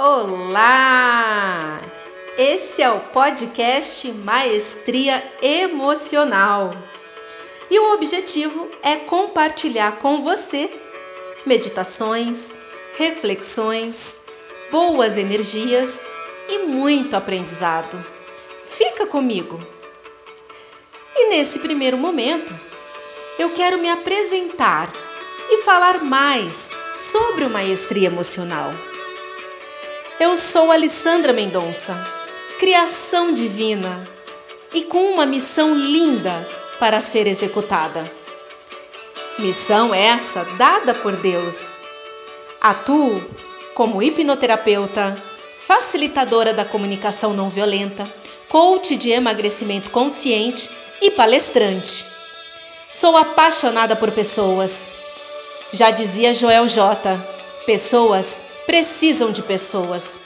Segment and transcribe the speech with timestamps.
[0.00, 1.80] Olá!
[2.38, 6.72] Esse é o podcast Maestria Emocional.
[7.68, 10.70] E o objetivo é compartilhar com você
[11.44, 12.60] meditações,
[12.96, 14.20] reflexões,
[14.70, 16.06] boas energias
[16.48, 17.98] e muito aprendizado.
[18.62, 19.58] Fica comigo!
[21.16, 22.54] E nesse primeiro momento,
[23.36, 24.88] eu quero me apresentar
[25.50, 28.72] e falar mais sobre o maestria emocional.
[30.20, 31.96] Eu sou Alessandra Mendonça,
[32.58, 34.04] criação divina
[34.74, 36.44] e com uma missão linda
[36.80, 38.10] para ser executada.
[39.38, 41.76] Missão essa dada por Deus.
[42.60, 43.24] Atuo
[43.76, 45.16] como hipnoterapeuta,
[45.64, 48.04] facilitadora da comunicação não violenta,
[48.48, 50.68] coach de emagrecimento consciente
[51.00, 52.04] e palestrante.
[52.90, 54.88] Sou apaixonada por pessoas.
[55.72, 57.16] Já dizia Joel J.
[57.64, 60.20] Pessoas precisam de pessoas.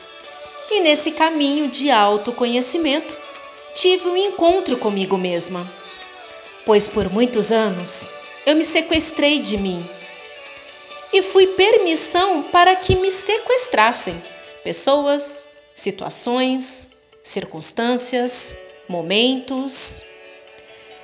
[0.69, 3.17] E nesse caminho de autoconhecimento,
[3.73, 5.65] tive um encontro comigo mesma.
[6.67, 8.11] Pois por muitos anos
[8.45, 9.89] eu me sequestrei de mim
[11.13, 14.21] e fui permissão para que me sequestrassem
[14.65, 16.91] pessoas, situações,
[17.23, 18.57] circunstâncias,
[18.89, 20.03] momentos.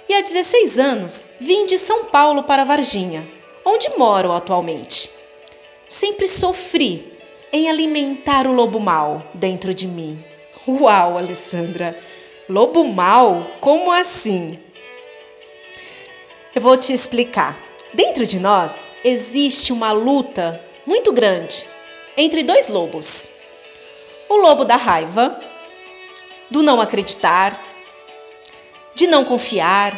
[0.08, 3.24] E há 16 anos vim de São Paulo para Varginha,
[3.64, 5.08] onde moro atualmente.
[5.88, 7.17] Sempre sofri
[7.52, 10.22] em alimentar o lobo mal dentro de mim.
[10.66, 11.98] Uau, Alessandra!
[12.48, 13.42] Lobo mal?
[13.60, 14.58] Como assim?
[16.54, 17.56] Eu vou te explicar.
[17.92, 21.66] Dentro de nós existe uma luta muito grande
[22.16, 23.30] entre dois lobos:
[24.28, 25.38] o lobo da raiva,
[26.50, 27.58] do não acreditar,
[28.94, 29.94] de não confiar,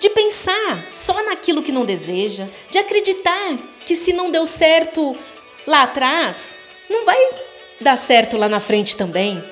[0.00, 5.16] de pensar só naquilo que não deseja, de acreditar que se não deu certo
[5.66, 6.54] lá atrás,
[6.88, 7.18] não vai
[7.80, 9.42] dar certo lá na frente também?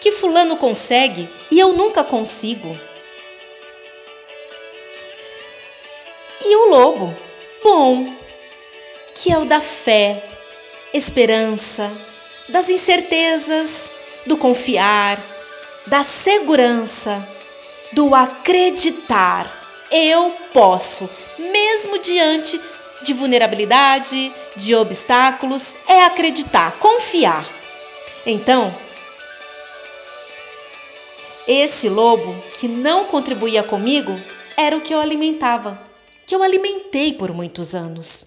[0.00, 2.76] Que fulano consegue e eu nunca consigo.
[6.44, 7.14] E o lobo,
[7.62, 8.12] bom,
[9.14, 10.22] que é o da fé,
[10.92, 11.90] esperança,
[12.48, 13.90] das incertezas,
[14.26, 15.20] do confiar,
[15.86, 17.26] da segurança,
[17.92, 19.50] do acreditar.
[19.90, 21.08] Eu posso,
[21.38, 22.60] mesmo diante
[23.02, 27.46] de vulnerabilidade, de obstáculos, é acreditar, confiar.
[28.26, 28.72] Então,
[31.46, 34.16] esse lobo que não contribuía comigo
[34.56, 35.80] era o que eu alimentava,
[36.26, 38.26] que eu alimentei por muitos anos.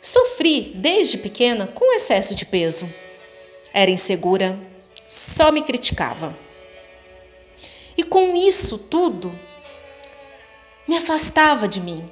[0.00, 2.92] Sofri desde pequena com excesso de peso.
[3.72, 4.58] Era insegura,
[5.06, 6.36] só me criticava.
[7.96, 9.32] E com isso tudo,
[10.88, 12.08] me afastava de mim,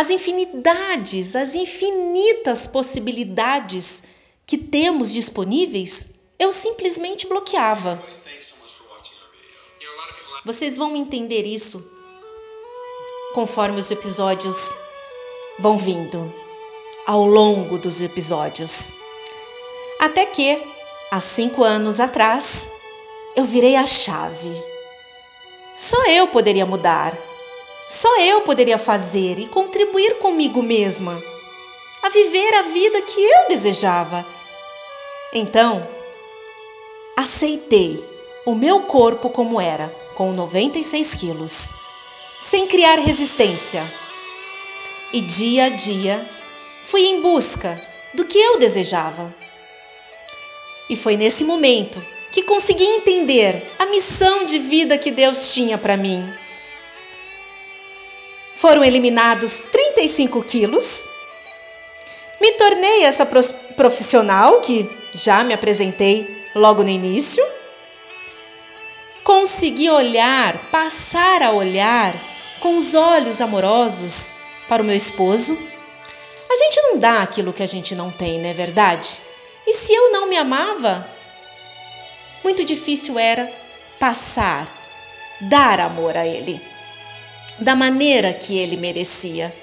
[0.00, 4.02] as infinidades, as infinitas possibilidades
[4.46, 8.02] que temos disponíveis, eu simplesmente bloqueava.
[10.42, 11.86] Vocês vão entender isso
[13.34, 14.74] conforme os episódios
[15.58, 16.32] vão vindo,
[17.06, 18.94] ao longo dos episódios.
[20.00, 20.62] Até que,
[21.10, 22.70] há cinco anos atrás,
[23.36, 24.64] eu virei a chave.
[25.76, 27.14] Só eu poderia mudar
[27.90, 31.20] só eu poderia fazer e contribuir comigo mesma
[32.04, 34.24] a viver a vida que eu desejava.
[35.32, 35.84] Então,
[37.16, 38.02] aceitei
[38.46, 41.70] o meu corpo como era, com 96 quilos,
[42.38, 43.82] sem criar resistência.
[45.12, 46.24] E dia a dia
[46.84, 47.76] fui em busca
[48.14, 49.34] do que eu desejava.
[50.88, 52.00] E foi nesse momento
[52.30, 56.24] que consegui entender a missão de vida que Deus tinha para mim.
[58.60, 61.08] Foram eliminados 35 quilos.
[62.38, 67.42] Me tornei essa profissional que já me apresentei logo no início.
[69.24, 72.12] Consegui olhar, passar a olhar
[72.60, 74.36] com os olhos amorosos
[74.68, 75.56] para o meu esposo.
[76.50, 79.22] A gente não dá aquilo que a gente não tem, não é verdade?
[79.66, 81.08] E se eu não me amava,
[82.44, 83.50] muito difícil era
[83.98, 84.68] passar,
[85.40, 86.69] dar amor a ele
[87.60, 89.54] da maneira que ele merecia.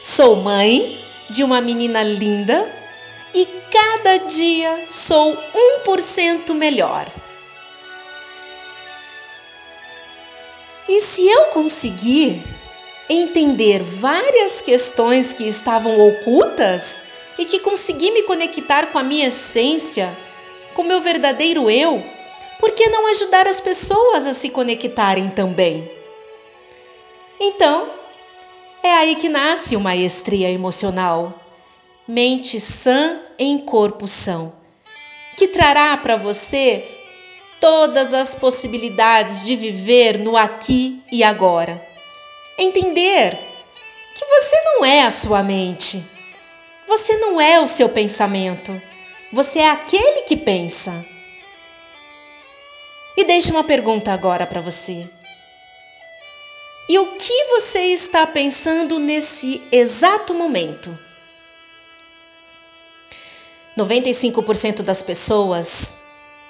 [0.00, 0.96] Sou mãe
[1.30, 2.70] de uma menina linda
[3.34, 5.36] e cada dia sou
[5.84, 7.06] 1% melhor.
[10.88, 12.40] E se eu conseguir
[13.08, 17.02] entender várias questões que estavam ocultas
[17.38, 20.16] e que consegui me conectar com a minha essência,
[20.74, 22.02] com meu verdadeiro eu,
[22.60, 25.95] por que não ajudar as pessoas a se conectarem também?
[27.40, 27.90] Então,
[28.82, 31.34] é aí que nasce uma maestria emocional.
[32.06, 34.52] Mente sã em corpo são.
[35.36, 36.82] que trará para você
[37.60, 41.80] todas as possibilidades de viver no aqui e agora.
[42.58, 43.36] Entender
[44.14, 46.02] que você não é a sua mente,
[46.88, 48.80] você não é o seu pensamento,
[49.30, 51.04] você é aquele que pensa.
[53.16, 55.06] E deixe uma pergunta agora para você.
[56.88, 60.96] E o que você está pensando nesse exato momento?
[63.76, 65.98] 95% das pessoas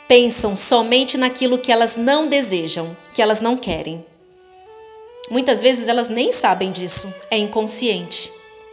[0.06, 4.04] pensam somente naquilo que elas não desejam, que elas não querem.
[5.30, 8.30] Muitas vezes elas nem sabem disso, é inconsciente,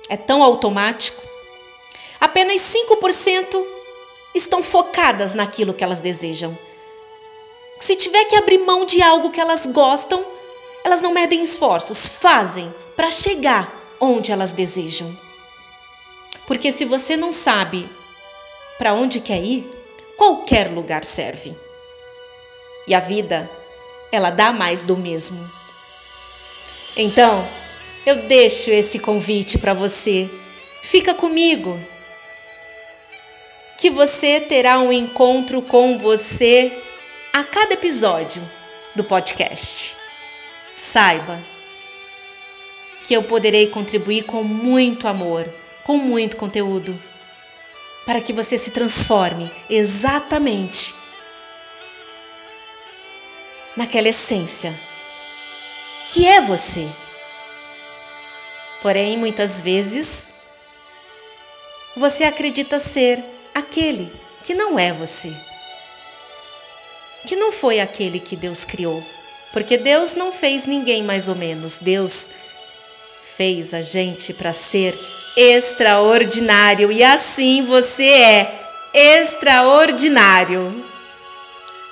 [0.10, 1.24] é tão automático.
[2.20, 3.66] Apenas 5%
[4.36, 6.56] estão focadas naquilo que elas desejam.
[7.80, 10.33] Se tiver que abrir mão de algo que elas gostam,
[10.84, 15.18] elas não medem esforços, fazem para chegar onde elas desejam.
[16.46, 17.90] Porque se você não sabe
[18.78, 19.70] para onde quer ir,
[20.18, 21.56] qualquer lugar serve.
[22.86, 23.50] E a vida,
[24.12, 25.50] ela dá mais do mesmo.
[26.98, 27.48] Então,
[28.06, 30.30] eu deixo esse convite para você.
[30.82, 31.80] Fica comigo.
[33.78, 36.72] Que você terá um encontro com você
[37.32, 38.42] a cada episódio
[38.96, 40.03] do podcast.
[40.76, 41.40] Saiba
[43.08, 45.48] que eu poderei contribuir com muito amor,
[45.84, 46.98] com muito conteúdo
[48.06, 50.94] para que você se transforme exatamente
[53.76, 54.74] naquela essência
[56.12, 56.88] que é você.
[58.82, 60.30] Porém, muitas vezes,
[61.96, 63.24] você acredita ser
[63.56, 64.12] aquele
[64.44, 65.34] que não é você.
[67.26, 69.02] Que não foi aquele que Deus criou.
[69.54, 71.78] Porque Deus não fez ninguém mais ou menos.
[71.80, 72.32] Deus
[73.38, 74.98] fez a gente para ser
[75.38, 78.60] extraordinário e assim você é
[78.94, 80.84] extraordinário.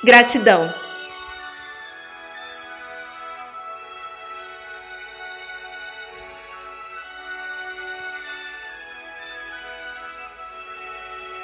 [0.04, 0.74] Gratidão.